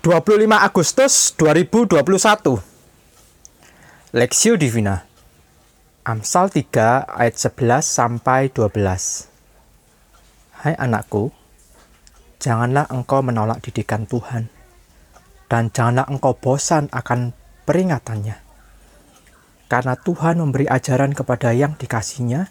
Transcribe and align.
25 0.00 0.48
Agustus 0.56 1.36
2021 1.36 1.92
Lexio 4.16 4.56
Divina. 4.56 5.04
Amsal 6.08 6.48
3 6.48 7.04
ayat 7.04 7.36
11 7.36 7.84
sampai 7.84 8.48
12 8.48 8.80
Hai 10.64 10.72
anakku 10.80 11.36
janganlah 12.40 12.88
engkau 12.88 13.20
menolak 13.20 13.60
didikan 13.60 14.08
Tuhan 14.08 14.48
dan 15.52 15.68
janganlah 15.68 16.08
engkau 16.08 16.32
bosan 16.32 16.88
akan 16.96 17.36
peringatannya. 17.68 18.40
Karena 19.68 20.00
Tuhan 20.00 20.40
memberi 20.40 20.64
ajaran 20.64 21.12
kepada 21.12 21.52
yang 21.52 21.76
dikasihnya 21.76 22.48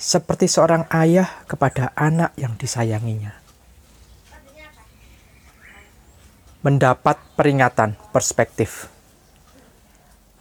seperti 0.00 0.48
seorang 0.48 0.88
ayah 0.96 1.28
kepada 1.44 1.92
anak 1.92 2.32
yang 2.40 2.56
disayanginya 2.56 3.41
mendapat 6.62 7.18
peringatan 7.34 7.98
perspektif. 8.14 8.86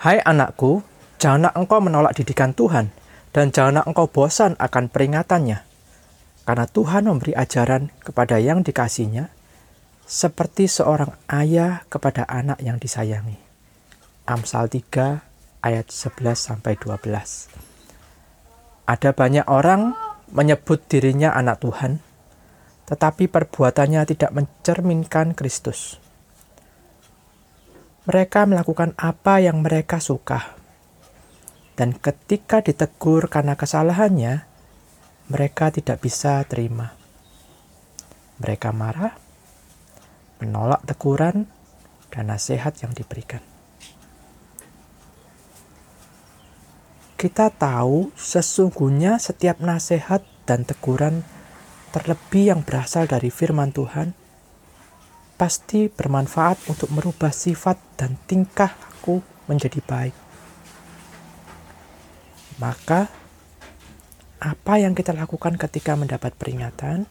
Hai 0.00 0.20
anakku, 0.24 0.80
janganlah 1.20 1.52
engkau 1.52 1.80
menolak 1.80 2.16
didikan 2.16 2.56
Tuhan, 2.56 2.92
dan 3.36 3.52
janganlah 3.52 3.84
engkau 3.84 4.08
bosan 4.08 4.56
akan 4.56 4.88
peringatannya. 4.88 5.60
Karena 6.48 6.64
Tuhan 6.64 7.04
memberi 7.08 7.36
ajaran 7.36 7.92
kepada 8.00 8.40
yang 8.40 8.64
dikasihnya, 8.64 9.28
seperti 10.08 10.70
seorang 10.70 11.12
ayah 11.28 11.84
kepada 11.92 12.24
anak 12.30 12.62
yang 12.64 12.80
disayangi. 12.80 13.36
Amsal 14.24 14.72
3 14.72 15.20
ayat 15.66 15.86
11-12 15.90 16.86
Ada 18.86 19.10
banyak 19.10 19.46
orang 19.50 19.98
menyebut 20.30 20.80
dirinya 20.86 21.34
anak 21.34 21.60
Tuhan, 21.60 21.98
tetapi 22.86 23.26
perbuatannya 23.26 24.06
tidak 24.06 24.30
mencerminkan 24.30 25.34
Kristus. 25.34 26.05
Mereka 28.06 28.46
melakukan 28.46 28.94
apa 28.94 29.42
yang 29.42 29.66
mereka 29.66 29.98
suka. 29.98 30.54
Dan 31.74 31.90
ketika 31.98 32.62
ditegur 32.62 33.26
karena 33.26 33.58
kesalahannya, 33.58 34.46
mereka 35.26 35.74
tidak 35.74 35.98
bisa 36.00 36.40
terima. 36.46 36.94
Mereka 38.38 38.70
marah, 38.70 39.18
menolak 40.38 40.86
teguran, 40.86 41.50
dan 42.14 42.30
nasihat 42.30 42.78
yang 42.80 42.94
diberikan. 42.94 43.42
Kita 47.16 47.50
tahu 47.50 48.14
sesungguhnya 48.14 49.18
setiap 49.18 49.58
nasihat 49.58 50.22
dan 50.46 50.62
teguran 50.62 51.26
terlebih 51.90 52.54
yang 52.54 52.60
berasal 52.60 53.08
dari 53.08 53.32
firman 53.32 53.72
Tuhan 53.72 54.25
pasti 55.36 55.92
bermanfaat 55.92 56.72
untuk 56.72 56.88
merubah 56.96 57.28
sifat 57.28 57.76
dan 58.00 58.16
tingkah 58.24 58.72
aku 58.72 59.20
menjadi 59.46 59.78
baik. 59.84 60.16
Maka, 62.56 63.12
apa 64.40 64.74
yang 64.80 64.96
kita 64.96 65.12
lakukan 65.12 65.60
ketika 65.60 65.92
mendapat 65.92 66.32
peringatan? 66.40 67.04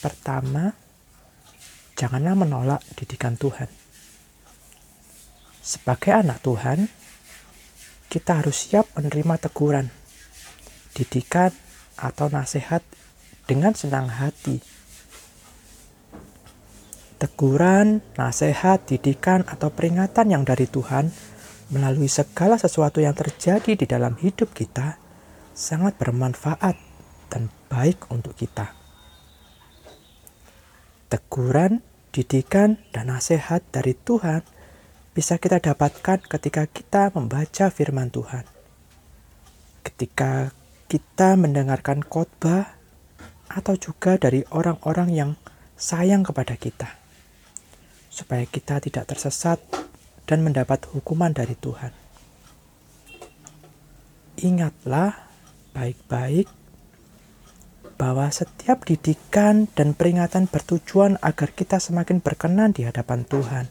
Pertama, 0.00 0.72
janganlah 2.00 2.32
menolak 2.32 2.80
didikan 2.96 3.36
Tuhan. 3.36 3.68
Sebagai 5.60 6.16
anak 6.16 6.40
Tuhan, 6.40 6.88
kita 8.08 8.40
harus 8.40 8.64
siap 8.64 8.88
menerima 8.96 9.36
teguran, 9.36 9.92
didikan, 10.96 11.52
atau 12.00 12.32
nasihat 12.32 12.80
dengan 13.50 13.74
senang 13.74 14.06
hati. 14.06 14.62
Teguran, 17.18 17.98
nasihat, 18.14 18.86
didikan, 18.86 19.42
atau 19.42 19.74
peringatan 19.74 20.30
yang 20.30 20.46
dari 20.46 20.70
Tuhan 20.70 21.10
melalui 21.74 22.06
segala 22.06 22.54
sesuatu 22.62 23.02
yang 23.02 23.18
terjadi 23.18 23.74
di 23.74 23.86
dalam 23.90 24.14
hidup 24.22 24.54
kita 24.54 25.02
sangat 25.50 25.98
bermanfaat 25.98 26.78
dan 27.26 27.50
baik 27.66 28.06
untuk 28.14 28.38
kita. 28.38 28.70
Teguran, 31.10 31.82
didikan, 32.14 32.78
dan 32.94 33.10
nasihat 33.10 33.66
dari 33.74 33.98
Tuhan 33.98 34.46
bisa 35.10 35.42
kita 35.42 35.58
dapatkan 35.58 36.22
ketika 36.22 36.70
kita 36.70 37.10
membaca 37.12 37.66
firman 37.68 38.14
Tuhan. 38.14 38.46
Ketika 39.82 40.54
kita 40.86 41.34
mendengarkan 41.34 42.06
khotbah 42.06 42.79
atau 43.50 43.74
juga 43.74 44.14
dari 44.14 44.46
orang-orang 44.54 45.10
yang 45.10 45.30
sayang 45.74 46.22
kepada 46.22 46.54
kita, 46.54 46.94
supaya 48.06 48.46
kita 48.46 48.78
tidak 48.78 49.10
tersesat 49.10 49.58
dan 50.30 50.46
mendapat 50.46 50.86
hukuman 50.94 51.34
dari 51.34 51.58
Tuhan. 51.58 51.90
Ingatlah 54.38 55.26
baik-baik 55.74 56.46
bahwa 57.98 58.30
setiap 58.32 58.88
didikan 58.88 59.68
dan 59.76 59.92
peringatan 59.92 60.48
bertujuan 60.48 61.20
agar 61.20 61.52
kita 61.52 61.76
semakin 61.76 62.24
berkenan 62.24 62.72
di 62.72 62.88
hadapan 62.88 63.28
Tuhan. 63.28 63.68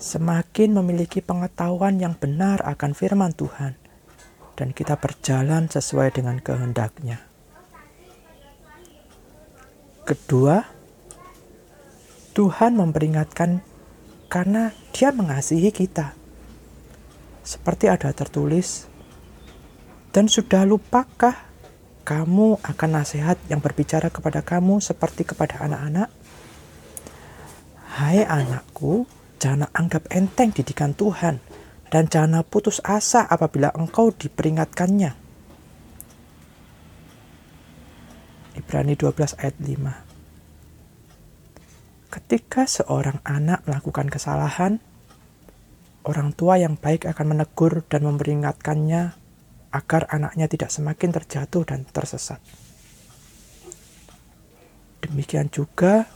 Semakin 0.00 0.72
memiliki 0.72 1.20
pengetahuan 1.20 2.00
yang 2.00 2.16
benar 2.16 2.64
akan 2.64 2.96
firman 2.96 3.36
Tuhan, 3.36 3.76
dan 4.56 4.72
kita 4.72 4.96
berjalan 4.96 5.68
sesuai 5.68 6.16
dengan 6.16 6.40
kehendaknya. 6.40 7.33
Kedua, 10.04 10.60
Tuhan 12.36 12.76
memperingatkan 12.76 13.64
karena 14.28 14.76
Dia 14.92 15.16
mengasihi 15.16 15.72
kita. 15.72 16.12
Seperti 17.40 17.88
ada 17.88 18.12
tertulis, 18.12 18.84
dan 20.12 20.28
sudah 20.28 20.68
lupakah 20.68 21.48
kamu 22.04 22.60
akan 22.60 22.90
nasihat 23.00 23.40
yang 23.48 23.64
berbicara 23.64 24.12
kepada 24.12 24.44
kamu 24.44 24.84
seperti 24.84 25.24
kepada 25.24 25.64
anak-anak? 25.64 26.12
Hai 27.96 28.28
anakku, 28.28 29.08
jangan 29.40 29.72
anggap 29.72 30.04
enteng 30.12 30.52
didikan 30.52 30.92
Tuhan 30.92 31.40
dan 31.88 32.12
jangan 32.12 32.44
putus 32.44 32.84
asa 32.84 33.24
apabila 33.24 33.72
engkau 33.72 34.12
diperingatkannya 34.12 35.23
Ibrani 38.74 38.98
12 38.98 39.38
ayat 39.38 39.54
5. 39.62 42.10
Ketika 42.10 42.66
seorang 42.66 43.22
anak 43.22 43.62
melakukan 43.70 44.10
kesalahan, 44.10 44.82
orang 46.02 46.34
tua 46.34 46.58
yang 46.58 46.74
baik 46.74 47.06
akan 47.06 47.38
menegur 47.38 47.86
dan 47.86 48.02
memperingatkannya 48.02 49.14
agar 49.70 50.02
anaknya 50.10 50.50
tidak 50.50 50.74
semakin 50.74 51.14
terjatuh 51.14 51.62
dan 51.62 51.86
tersesat. 51.86 52.42
Demikian 55.06 55.54
juga 55.54 56.10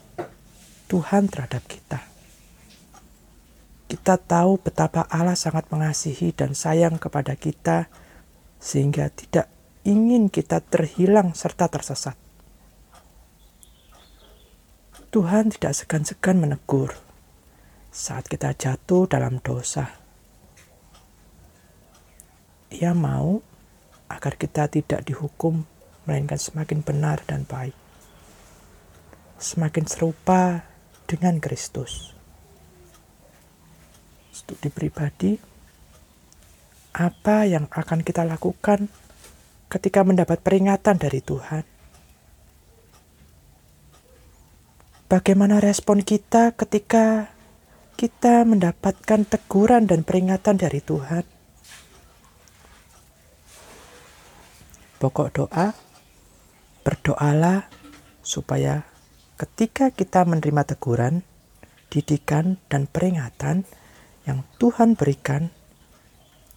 Tuhan 0.91 1.31
terhadap 1.31 1.63
kita. 1.63 2.03
Kita 3.87 4.19
tahu 4.19 4.59
betapa 4.59 5.07
Allah 5.07 5.39
sangat 5.39 5.71
mengasihi 5.71 6.35
dan 6.35 6.59
sayang 6.59 6.99
kepada 6.99 7.39
kita, 7.39 7.87
sehingga 8.59 9.15
tidak 9.15 9.47
ingin 9.87 10.27
kita 10.27 10.59
terhilang 10.59 11.39
serta 11.39 11.71
tersesat. 11.71 12.27
Tuhan 15.09 15.49
tidak 15.49 15.73
segan-segan 15.73 16.37
menegur 16.37 16.93
saat 17.89 18.29
kita 18.29 18.53
jatuh 18.53 19.09
dalam 19.09 19.41
dosa. 19.41 19.89
Ia 22.69 22.93
mau 22.93 23.41
agar 24.13 24.37
kita 24.37 24.69
tidak 24.69 25.09
dihukum, 25.09 25.65
melainkan 26.05 26.37
semakin 26.37 26.85
benar 26.85 27.25
dan 27.25 27.49
baik. 27.49 27.73
Semakin 29.41 29.89
serupa 29.89 30.69
dengan 31.09 31.41
Kristus. 31.41 32.13
Studi 34.29 34.69
pribadi, 34.69 35.41
apa 36.93 37.49
yang 37.49 37.65
akan 37.73 38.05
kita 38.05 38.29
lakukan 38.29 38.93
ketika 39.73 40.05
mendapat 40.05 40.45
peringatan 40.45 41.01
dari 41.01 41.25
Tuhan? 41.25 41.78
Bagaimana 45.09 45.57
respon 45.57 46.05
kita 46.05 46.53
ketika 46.53 47.33
kita 47.97 48.45
mendapatkan 48.45 49.25
teguran 49.25 49.89
dan 49.89 50.05
peringatan 50.05 50.61
dari 50.61 50.85
Tuhan? 50.85 51.25
Pokok 55.01 55.29
doa, 55.33 55.73
berdoalah 56.85 57.73
supaya 58.21 58.85
ketika 59.41 59.89
kita 59.97 60.29
menerima 60.29 60.77
teguran, 60.77 61.25
didikan, 61.89 62.61
dan 62.69 62.85
peringatan 62.85 63.65
yang 64.29 64.45
Tuhan 64.61 64.93
berikan, 64.93 65.49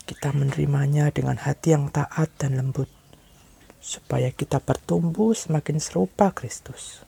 kita 0.03 0.35
menerimanya 0.35 1.07
dengan 1.15 1.39
hati 1.39 1.71
yang 1.71 1.87
taat 1.87 2.27
dan 2.35 2.59
lembut, 2.59 2.91
supaya 3.79 4.27
kita 4.27 4.59
bertumbuh 4.59 5.31
semakin 5.31 5.79
serupa 5.79 6.35
Kristus. 6.35 7.07